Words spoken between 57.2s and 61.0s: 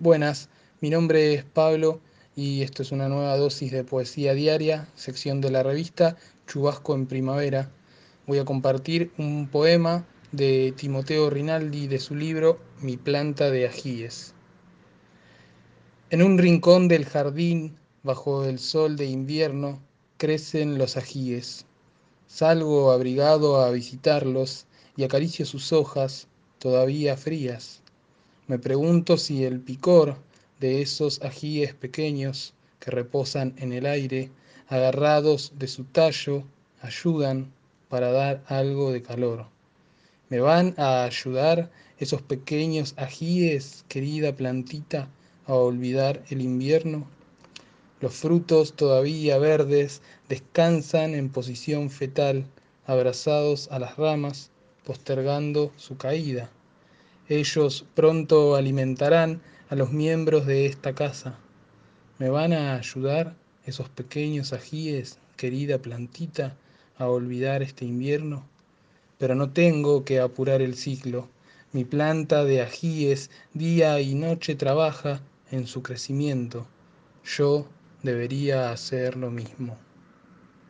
Ellos pronto alimentarán a los miembros de esta